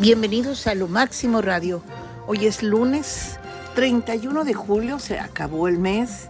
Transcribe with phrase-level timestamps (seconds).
[0.00, 1.82] Bienvenidos a Lo Máximo Radio.
[2.26, 3.38] Hoy es lunes
[3.74, 6.28] 31 de julio, se acabó el mes,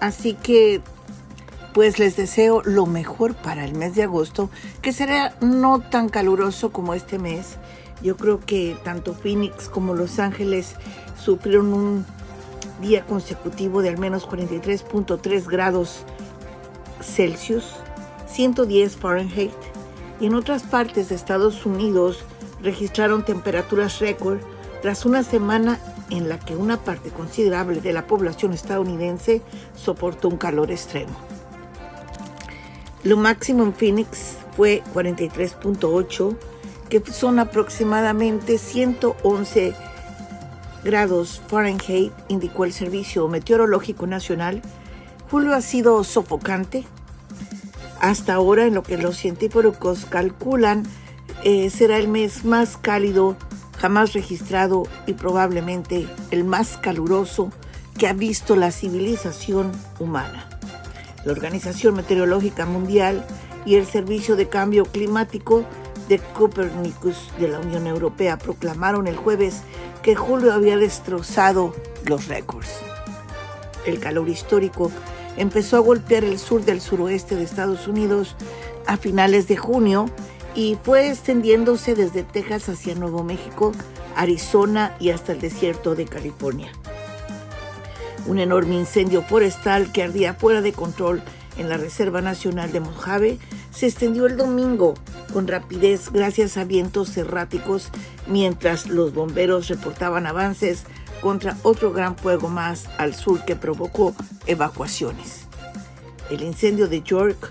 [0.00, 0.80] así que
[1.72, 4.50] pues les deseo lo mejor para el mes de agosto,
[4.80, 7.58] que será no tan caluroso como este mes.
[8.02, 10.74] Yo creo que tanto Phoenix como Los Ángeles
[11.16, 12.04] sufrieron un
[12.80, 15.98] día consecutivo de al menos 43.3 grados
[17.00, 17.76] Celsius,
[18.26, 19.52] 110 Fahrenheit,
[20.18, 22.24] y en otras partes de Estados Unidos
[22.62, 24.38] registraron temperaturas récord
[24.80, 25.78] tras una semana
[26.10, 29.42] en la que una parte considerable de la población estadounidense
[29.74, 31.14] soportó un calor extremo.
[33.04, 36.36] Lo máximo en Phoenix fue 43.8,
[36.88, 39.74] que son aproximadamente 111
[40.84, 44.62] grados Fahrenheit, indicó el Servicio Meteorológico Nacional.
[45.30, 46.84] Julio ha sido sofocante.
[48.00, 50.84] Hasta ahora, en lo que los científicos calculan,
[51.44, 53.36] eh, será el mes más cálido
[53.78, 57.50] jamás registrado y probablemente el más caluroso
[57.98, 60.48] que ha visto la civilización humana.
[61.24, 63.24] La Organización Meteorológica Mundial
[63.64, 65.64] y el Servicio de Cambio Climático
[66.08, 69.62] de Copernicus de la Unión Europea proclamaron el jueves
[70.02, 71.74] que julio había destrozado
[72.06, 72.68] los récords.
[73.86, 74.90] El calor histórico
[75.36, 78.36] empezó a golpear el sur del suroeste de Estados Unidos
[78.86, 80.06] a finales de junio
[80.54, 83.72] y fue extendiéndose desde Texas hacia Nuevo México,
[84.16, 86.70] Arizona y hasta el desierto de California.
[88.26, 91.22] Un enorme incendio forestal que ardía fuera de control
[91.56, 93.38] en la Reserva Nacional de Mojave
[93.72, 94.94] se extendió el domingo
[95.32, 97.90] con rapidez gracias a vientos erráticos
[98.26, 100.84] mientras los bomberos reportaban avances
[101.20, 104.14] contra otro gran fuego más al sur que provocó
[104.46, 105.46] evacuaciones.
[106.30, 107.50] El incendio de York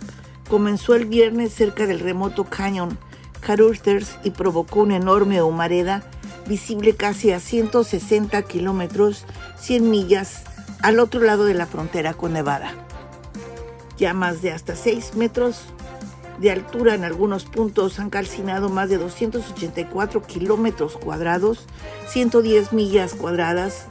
[0.52, 2.98] comenzó el viernes cerca del remoto cañón
[3.40, 6.04] Caruthers y provocó una enorme humareda
[6.46, 9.26] visible casi a 160 kilómetros,
[9.62, 10.44] 100 millas
[10.82, 12.74] al otro lado de la frontera con Nevada.
[13.98, 15.62] Llamas de hasta 6 metros
[16.40, 21.66] de altura en algunos puntos han calcinado más de 284 kilómetros cuadrados,
[22.10, 23.86] 110 millas cuadradas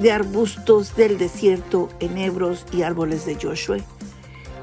[0.00, 3.78] de arbustos del desierto, enebros y árboles de Joshua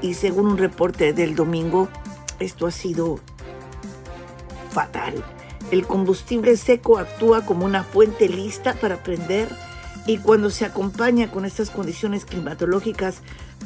[0.00, 1.88] y según un reporte del domingo,
[2.38, 3.18] esto ha sido
[4.70, 5.24] fatal.
[5.70, 9.48] El combustible seco actúa como una fuente lista para prender
[10.06, 13.16] y cuando se acompaña con estas condiciones climatológicas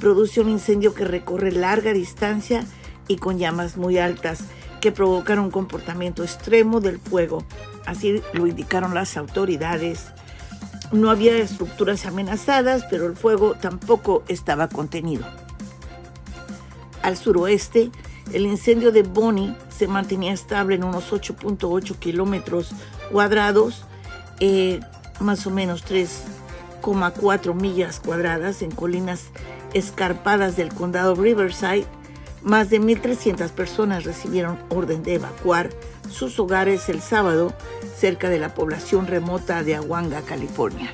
[0.00, 2.64] produce un incendio que recorre larga distancia
[3.08, 4.40] y con llamas muy altas
[4.80, 7.44] que provocan un comportamiento extremo del fuego.
[7.86, 10.06] Así lo indicaron las autoridades.
[10.92, 15.26] No había estructuras amenazadas, pero el fuego tampoco estaba contenido.
[17.02, 17.90] Al suroeste,
[18.32, 22.70] el incendio de Bonnie se mantenía estable en unos 8.8 kilómetros
[23.10, 23.84] cuadrados,
[24.40, 24.80] eh,
[25.20, 29.26] más o menos 3,4 millas cuadradas en colinas
[29.72, 31.86] escarpadas del condado Riverside.
[32.42, 35.70] Más de 1.300 personas recibieron orden de evacuar
[36.10, 37.52] sus hogares el sábado
[37.96, 40.92] cerca de la población remota de Aguanga, California.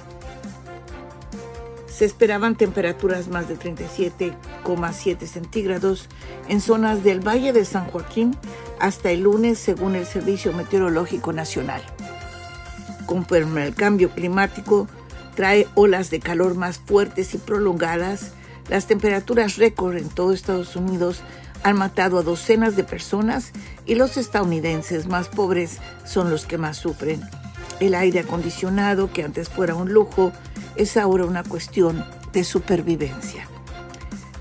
[1.97, 6.09] Se esperaban temperaturas más de 37,7 centígrados
[6.49, 8.37] en zonas del Valle de San Joaquín
[8.81, 11.83] hasta el lunes, según el Servicio Meteorológico Nacional.
[13.07, 14.89] Conforme el cambio climático
[15.37, 18.33] trae olas de calor más fuertes y prolongadas,
[18.69, 21.21] las temperaturas récord en todo Estados Unidos
[21.63, 23.53] han matado a docenas de personas
[23.87, 27.23] y los estadounidenses más pobres son los que más sufren.
[27.79, 30.33] El aire acondicionado, que antes fuera un lujo,
[30.77, 33.49] es ahora una cuestión de supervivencia.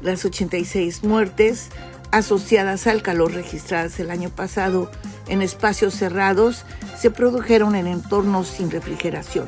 [0.01, 1.69] Las 86 muertes
[2.11, 4.91] asociadas al calor registradas el año pasado
[5.27, 6.65] en espacios cerrados
[6.99, 9.47] se produjeron en entornos sin refrigeración.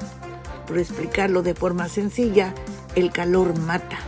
[0.67, 2.53] Por explicarlo de forma sencilla,
[2.95, 3.99] el calor mata,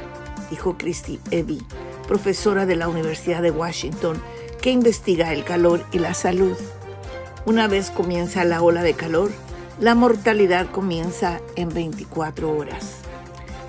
[0.50, 1.62] dijo Christy Evie,
[2.08, 4.22] profesora de la Universidad de Washington,
[4.62, 6.58] que investiga el calor y la salud.
[7.46, 9.30] Una vez comienza la ola de calor,
[9.80, 13.02] la mortalidad comienza en 24 horas.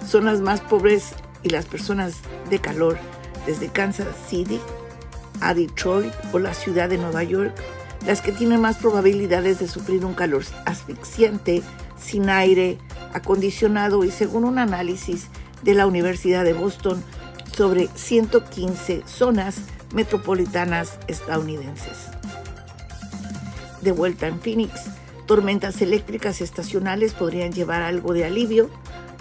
[0.06, 1.12] Son las más pobres
[1.42, 2.14] y las personas
[2.48, 2.98] de calor,
[3.46, 4.60] desde Kansas City
[5.40, 7.54] a Detroit o la ciudad de Nueva York,
[8.06, 11.62] las que tienen más probabilidades de sufrir un calor asfixiante,
[12.00, 12.78] sin aire
[13.12, 15.28] acondicionado y según un análisis
[15.62, 17.02] de la Universidad de Boston
[17.54, 19.56] sobre 115 zonas
[19.94, 22.08] metropolitanas estadounidenses.
[23.82, 24.72] De vuelta en Phoenix,
[25.28, 28.70] Tormentas eléctricas estacionales podrían llevar algo de alivio,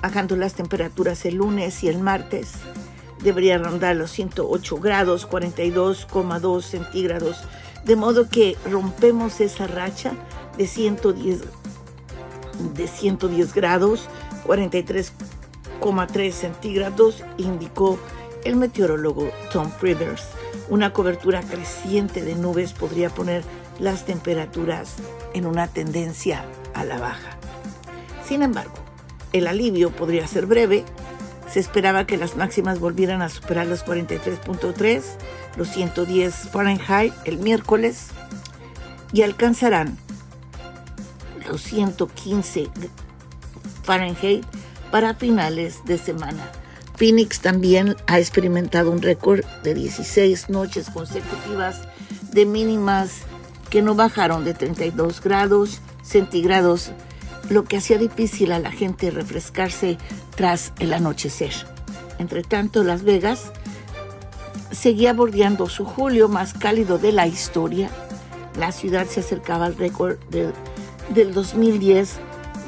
[0.02, 2.54] bajando las temperaturas el lunes y el martes.
[3.22, 7.44] Debería rondar los 108 grados, 42,2 centígrados,
[7.84, 10.14] de modo que rompemos esa racha
[10.58, 11.42] de 110,
[12.74, 14.08] de 110 grados,
[14.46, 18.00] 43,3 centígrados, indicó
[18.46, 20.24] el meteorólogo Tom Frithers.
[20.70, 23.44] Una cobertura creciente de nubes podría poner
[23.80, 24.96] las temperaturas
[25.34, 26.44] en una tendencia
[26.74, 27.38] a la baja.
[28.26, 28.74] Sin embargo,
[29.34, 30.84] el alivio podría ser breve.
[31.52, 35.02] Se esperaba que las máximas volvieran a superar los 43.3,
[35.56, 38.08] los 110 Fahrenheit el miércoles
[39.14, 39.98] y alcanzarán
[41.48, 42.68] los 115
[43.84, 44.46] Fahrenheit
[44.92, 46.52] para finales de semana.
[46.96, 51.82] Phoenix también ha experimentado un récord de 16 noches consecutivas
[52.32, 53.22] de mínimas
[53.70, 56.92] que no bajaron de 32 grados centígrados,
[57.50, 59.98] lo que hacía difícil a la gente refrescarse
[60.36, 61.54] tras el anochecer.
[62.20, 63.52] Entre tanto, Las Vegas
[64.72, 67.90] seguía bordeando su julio más cálido de la historia.
[68.58, 72.20] La ciudad se acercaba al récord del 2010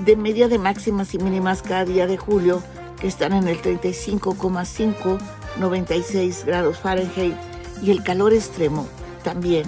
[0.06, 2.62] de media de máximas y mínimas cada día de julio,
[3.00, 5.20] que están en el 35,5,
[5.60, 7.36] 96 grados Fahrenheit,
[7.82, 8.88] y el calor extremo
[9.24, 9.66] también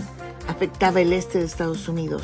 [0.62, 2.22] afectaba el este de Estados Unidos.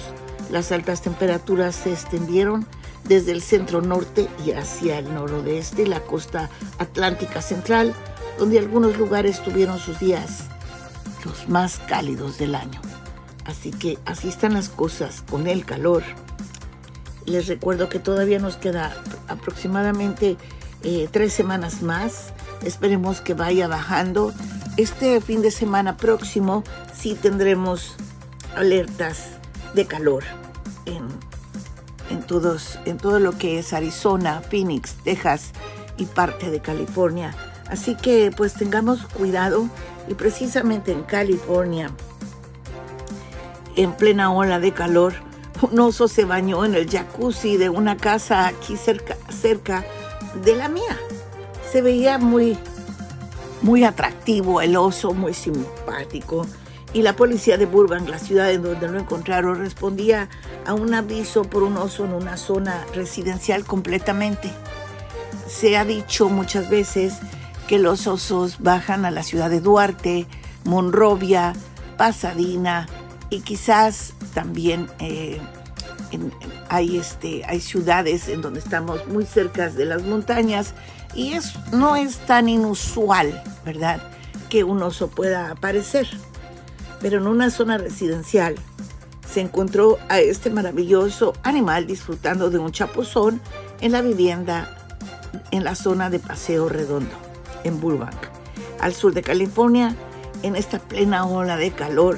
[0.51, 2.68] Las altas temperaturas se extendieron
[3.06, 7.95] desde el centro norte y hacia el noroeste, la costa atlántica central,
[8.38, 10.44] donde algunos lugares tuvieron sus días
[11.25, 12.80] los más cálidos del año.
[13.45, 16.04] Así que así están las cosas con el calor.
[17.25, 18.95] Les recuerdo que todavía nos queda
[19.28, 20.38] aproximadamente
[20.84, 22.34] eh, tres semanas más.
[22.63, 24.31] Esperemos que vaya bajando.
[24.78, 26.63] Este fin de semana próximo
[26.94, 27.98] sí tendremos
[28.57, 29.30] alertas
[29.74, 30.24] de calor
[30.86, 31.07] en,
[32.09, 35.51] en, todos, en todo lo que es Arizona, Phoenix, Texas
[35.98, 37.36] y parte de California.
[37.69, 39.69] Así que pues tengamos cuidado
[40.07, 41.92] y precisamente en California,
[43.75, 45.13] en plena ola de calor,
[45.62, 49.86] un oso se bañó en el jacuzzi de una casa aquí cerca, cerca
[50.44, 50.98] de la mía.
[51.71, 52.57] Se veía muy,
[53.62, 56.45] muy atractivo el oso, muy simpático.
[56.98, 60.30] Y la policía de Burbank, la ciudad en donde lo encontraron, respondía
[60.66, 64.50] a un aviso por un oso en una zona residencial completamente.
[65.48, 67.14] Se ha dicho muchas veces
[67.68, 70.26] que los osos bajan a la ciudad de Duarte,
[70.66, 71.54] Monrovia,
[71.98, 72.88] Pasadena
[73.30, 75.40] y quizás también eh,
[76.68, 80.74] hay, este, hay ciudades en donde estamos muy cerca de las montañas
[81.14, 84.02] y es, no es tan inusual, ¿verdad?,
[84.50, 86.08] que un oso pueda aparecer.
[87.02, 88.56] Pero en una zona residencial
[89.30, 93.42] se encontró a este maravilloso animal disfrutando de un chapuzón
[93.82, 94.74] en la vivienda
[95.52, 97.16] en la zona de Paseo Redondo
[97.64, 98.16] en Burbank,
[98.80, 99.96] al sur de California,
[100.44, 102.18] en esta plena ola de calor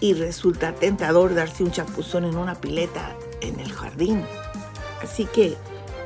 [0.00, 4.24] y resulta tentador darse un chapuzón en una pileta en el jardín.
[5.02, 5.56] Así que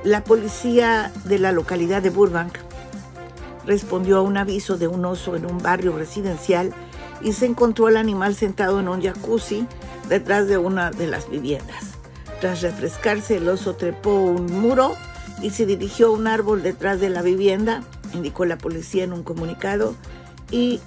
[0.04, 2.58] la policía de la localidad de Burbank
[3.66, 6.72] respondió a un aviso de un oso en un barrio residencial
[7.20, 9.66] y se encontró al animal sentado en un jacuzzi
[10.08, 11.84] detrás de una de las viviendas.
[12.40, 14.94] Tras refrescarse, el oso trepó un muro
[15.42, 17.82] y se dirigió a un árbol detrás de la vivienda
[18.14, 19.94] indicó la policía en un comunicado,
[20.50, 20.80] y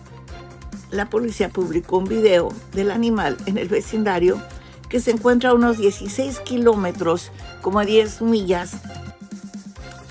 [0.91, 4.41] la policía publicó un video del animal en el vecindario
[4.89, 7.31] que se encuentra a unos 16 kilómetros,
[7.61, 8.73] como a 10 millas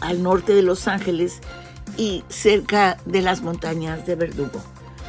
[0.00, 1.40] al norte de Los Ángeles
[1.96, 4.60] y cerca de las montañas de Verdugo.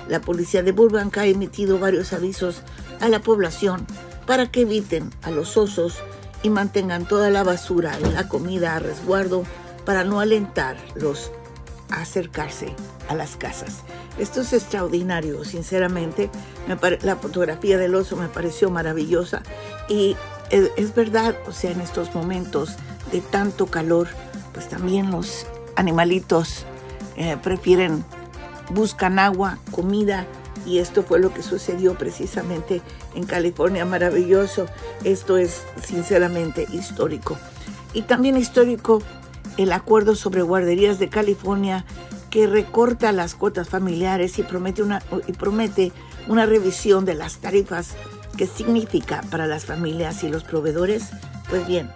[0.08, 2.62] La policía de Burbank ha emitido varios avisos
[3.00, 3.86] a la población
[4.26, 5.98] para que eviten a los osos
[6.44, 9.44] y mantengan toda la basura y la comida a resguardo
[9.86, 11.32] para no alentar los
[11.90, 12.74] acercarse
[13.08, 13.84] a las casas.
[14.18, 16.30] Esto es extraordinario, sinceramente.
[17.02, 19.44] la fotografía del oso me pareció maravillosa
[19.90, 20.16] y
[20.50, 22.76] es, verdad, o sea, en estos momentos
[23.12, 24.08] de tanto calor,
[24.54, 26.66] pues también los animalitos
[27.16, 28.06] eh, prefieren,
[28.74, 30.26] buscan agua, comida
[30.66, 32.82] y esto fue lo que sucedió precisamente
[33.16, 34.66] en California, maravilloso.
[35.04, 37.38] Esto es sinceramente histórico.
[37.94, 39.02] Y también histórico
[39.58, 41.86] el acuerdo sobre guarderías de California
[42.30, 45.92] que recorta las cuotas familiares y promete una, y promete
[46.28, 47.92] una revisión de las tarifas
[48.38, 51.10] que significa para las familias y los proveedores.
[51.50, 51.92] Pues bien,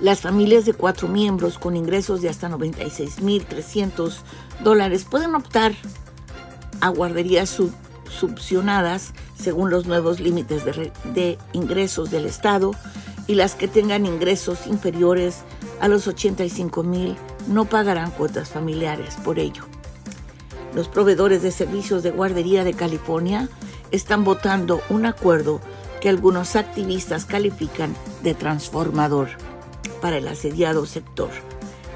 [0.00, 4.18] las familias de cuatro miembros con ingresos de hasta 96.300
[4.62, 5.74] dólares pueden optar
[6.80, 7.50] a guarderías
[8.08, 12.72] subvencionadas según los nuevos límites de, de ingresos del Estado
[13.26, 15.42] y las que tengan ingresos inferiores
[15.80, 17.16] a los 85 mil
[17.48, 19.64] no pagarán cuotas familiares por ello.
[20.74, 23.48] Los proveedores de servicios de guardería de California
[23.90, 25.60] están votando un acuerdo
[26.00, 29.28] que algunos activistas califican de transformador
[30.00, 31.30] para el asediado sector.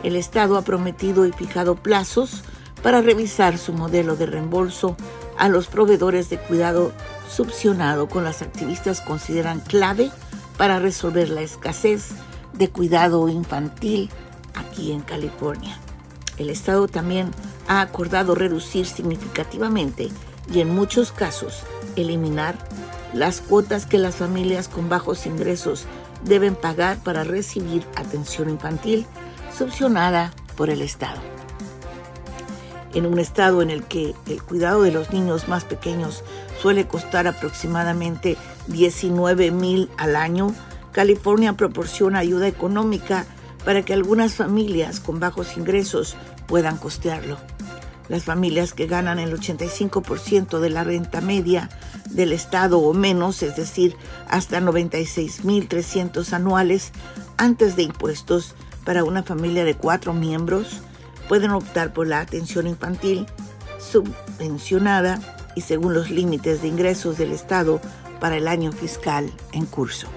[0.02, 2.42] El Estado ha prometido y fijado plazos
[2.82, 4.96] para revisar su modelo de reembolso
[5.36, 6.92] a los proveedores de cuidado
[7.28, 10.10] subsionado con las activistas consideran clave
[10.56, 12.08] para resolver la escasez
[12.52, 14.10] de cuidado infantil
[14.54, 15.78] aquí en California.
[16.36, 17.30] El Estado también
[17.66, 20.08] ha acordado reducir significativamente
[20.52, 21.62] y en muchos casos
[21.96, 22.56] eliminar
[23.12, 25.86] las cuotas que las familias con bajos ingresos
[26.24, 29.06] deben pagar para recibir atención infantil
[29.58, 31.20] subsionada por el Estado.
[32.94, 36.22] En un estado en el que el cuidado de los niños más pequeños
[36.62, 38.36] suele costar aproximadamente
[38.68, 40.54] 19 mil al año,
[40.92, 43.26] California proporciona ayuda económica
[43.64, 47.36] para que algunas familias con bajos ingresos puedan costearlo.
[48.08, 51.68] Las familias que ganan el 85% de la renta media
[52.08, 53.96] del Estado o menos, es decir,
[54.28, 56.92] hasta 96.300 anuales
[57.36, 58.54] antes de impuestos
[58.88, 60.80] para una familia de cuatro miembros,
[61.28, 63.26] pueden optar por la atención infantil
[63.78, 65.20] subvencionada
[65.54, 67.82] y según los límites de ingresos del Estado
[68.18, 70.08] para el año fiscal en curso.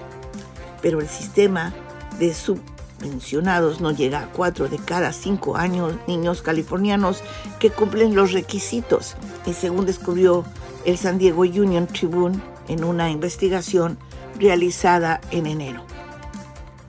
[0.80, 1.74] Pero el sistema
[2.18, 7.22] de subvencionados no llega a cuatro de cada cinco años niños californianos
[7.58, 10.46] que cumplen los requisitos y según descubrió
[10.86, 13.98] el San Diego Union Tribune en una investigación
[14.40, 15.91] realizada en enero.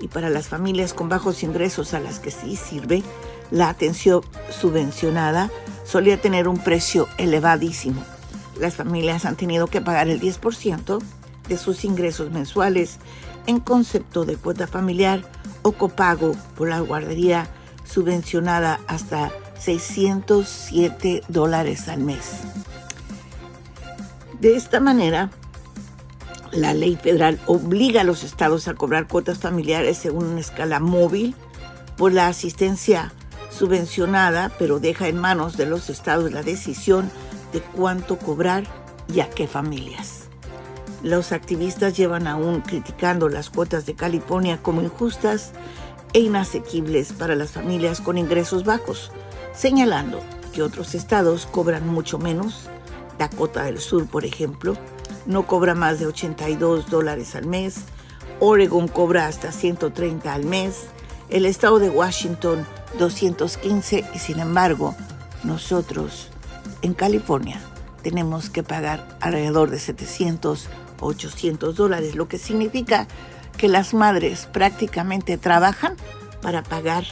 [0.04, 3.04] Y para las familias con bajos ingresos a las que sí sirve,
[3.52, 5.50] la atención subvencionada
[5.86, 8.04] solía tener un precio elevadísimo.
[8.60, 11.02] Las familias han tenido que pagar el 10%
[11.48, 12.98] de sus ingresos mensuales
[13.48, 15.22] en concepto de cuota familiar
[15.62, 17.48] o copago por la guardería
[17.86, 22.42] subvencionada hasta 607 dólares al mes.
[24.42, 25.30] De esta manera,
[26.56, 31.36] la ley federal obliga a los estados a cobrar cuotas familiares según una escala móvil
[31.98, 33.12] por la asistencia
[33.50, 37.10] subvencionada, pero deja en manos de los estados la decisión
[37.52, 38.64] de cuánto cobrar
[39.14, 40.24] y a qué familias.
[41.04, 45.52] Los activistas llevan aún criticando las cuotas de California como injustas
[46.14, 49.12] e inasequibles para las familias con ingresos bajos,
[49.54, 50.22] señalando
[50.54, 52.70] que otros estados cobran mucho menos.
[53.18, 54.76] Dakota del Sur, por ejemplo,
[55.26, 57.82] no cobra más de 82 dólares al mes.
[58.40, 60.88] Oregon cobra hasta 130 al mes.
[61.30, 62.66] El estado de Washington
[63.00, 64.96] 215 y sin embargo
[65.44, 66.30] nosotros
[66.82, 67.60] en California
[68.02, 70.68] tenemos que pagar alrededor de 700
[71.00, 73.08] o 800 dólares, lo que significa
[73.58, 75.96] que las madres prácticamente trabajan
[76.42, 77.06] para pagar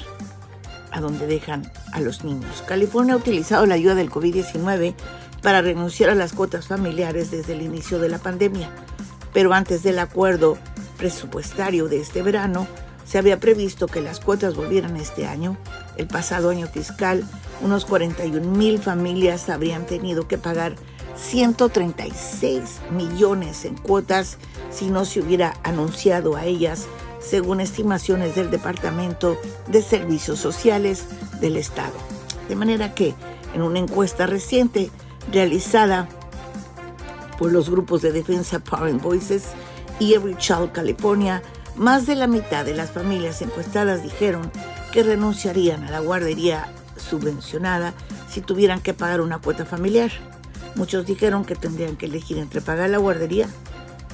[0.91, 2.63] a donde dejan a los niños.
[2.67, 4.93] California ha utilizado la ayuda del COVID-19
[5.41, 8.69] para renunciar a las cuotas familiares desde el inicio de la pandemia,
[9.33, 10.57] pero antes del acuerdo
[10.97, 12.67] presupuestario de este verano,
[13.05, 15.57] se había previsto que las cuotas volvieran este año.
[15.97, 17.25] El pasado año fiscal,
[17.61, 20.75] unos 41 mil familias habrían tenido que pagar
[21.17, 24.37] 136 millones en cuotas
[24.69, 26.87] si no se hubiera anunciado a ellas,
[27.19, 31.05] según estimaciones del Departamento de Servicios Sociales
[31.41, 31.93] del Estado.
[32.47, 33.13] De manera que,
[33.53, 34.89] en una encuesta reciente
[35.31, 36.07] realizada
[37.37, 39.45] por los grupos de defensa Parent Voices
[39.99, 41.41] y Every Child California,
[41.75, 44.51] más de la mitad de las familias encuestadas dijeron
[44.91, 47.93] que renunciarían a la guardería subvencionada
[48.29, 50.11] si tuvieran que pagar una cuota familiar.
[50.75, 53.47] Muchos dijeron que tendrían que elegir entre pagar la guardería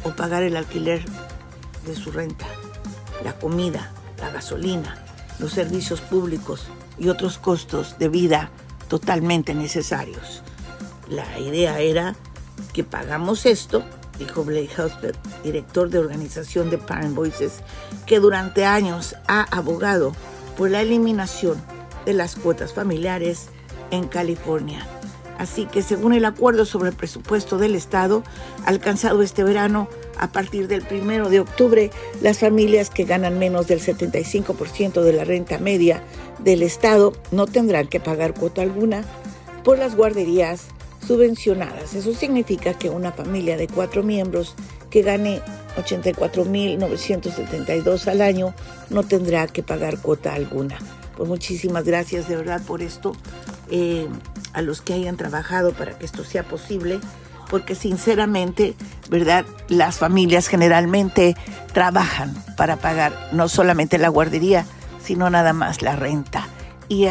[0.03, 1.03] o pagar el alquiler
[1.85, 2.45] de su renta,
[3.23, 5.03] la comida, la gasolina,
[5.39, 8.51] los servicios públicos y otros costos de vida
[8.87, 10.43] totalmente necesarios.
[11.09, 12.15] La idea era
[12.73, 13.83] que pagamos esto
[14.17, 17.59] dijo Blake Husband, director de organización de Parent Voices,
[18.05, 20.13] que durante años ha abogado
[20.57, 21.61] por la eliminación
[22.05, 23.47] de las cuotas familiares
[23.91, 24.85] en California.
[25.37, 28.23] Así que según el acuerdo sobre el presupuesto del Estado
[28.65, 29.87] alcanzado este verano,
[30.17, 35.25] a partir del primero de octubre, las familias que ganan menos del 75% de la
[35.25, 36.01] renta media
[36.39, 39.03] del Estado no tendrán que pagar cuota alguna
[39.63, 40.69] por las guarderías
[41.07, 41.93] subvencionadas.
[41.93, 44.55] Eso significa que una familia de cuatro miembros
[44.89, 45.41] que gane
[45.77, 48.53] 84.972 al año
[48.89, 50.77] no tendrá que pagar cuota alguna.
[51.15, 53.13] Pues muchísimas gracias de verdad por esto,
[53.69, 54.09] eh,
[54.53, 56.99] a los que hayan trabajado para que esto sea posible,
[57.49, 58.75] porque sinceramente,
[59.09, 59.45] ¿verdad?
[59.67, 61.35] Las familias generalmente
[61.73, 64.65] trabajan para pagar no solamente la guardería,
[65.03, 66.47] sino nada más la renta.
[66.89, 67.07] y,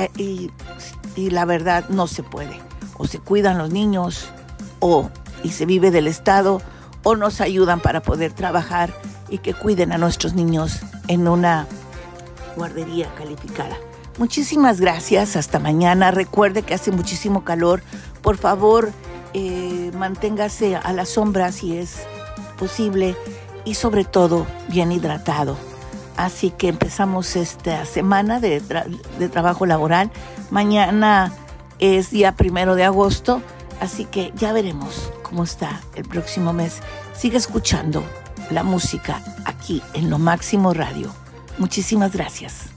[1.16, 2.65] y la verdad no se puede
[2.98, 4.28] o se cuidan los niños
[4.80, 5.10] o
[5.42, 6.60] y se vive del Estado
[7.02, 8.92] o nos ayudan para poder trabajar
[9.28, 11.66] y que cuiden a nuestros niños en una
[12.56, 13.76] guardería calificada.
[14.18, 16.10] Muchísimas gracias, hasta mañana.
[16.10, 17.82] Recuerde que hace muchísimo calor.
[18.22, 18.90] Por favor,
[19.34, 21.98] eh, manténgase a la sombra si es
[22.58, 23.14] posible
[23.64, 25.56] y sobre todo bien hidratado.
[26.16, 28.62] Así que empezamos esta semana de,
[29.18, 30.10] de trabajo laboral.
[30.50, 31.30] Mañana
[31.78, 33.42] es día primero de agosto,
[33.80, 36.80] así que ya veremos cómo está el próximo mes.
[37.14, 38.04] Sigue escuchando
[38.50, 41.12] la música aquí en Lo Máximo Radio.
[41.58, 42.75] Muchísimas gracias.